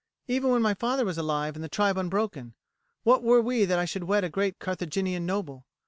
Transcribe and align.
"Even 0.27 0.49
when 0.49 0.63
my 0.63 0.73
father 0.73 1.05
was 1.05 1.19
alive 1.19 1.53
and 1.53 1.63
the 1.63 1.69
tribe 1.69 1.95
unbroken, 1.95 2.55
what 3.03 3.21
were 3.21 3.39
we 3.39 3.65
that 3.65 3.77
I 3.77 3.85
should 3.85 4.05
wed 4.05 4.23
a 4.23 4.29
great 4.29 4.57
Carthaginian 4.57 5.27
noble? 5.27 5.63